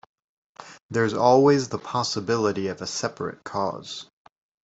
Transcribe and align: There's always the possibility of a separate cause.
There's 0.89 1.13
always 1.13 1.69
the 1.69 1.77
possibility 1.77 2.69
of 2.69 2.81
a 2.81 2.87
separate 2.87 3.43
cause. 3.43 4.09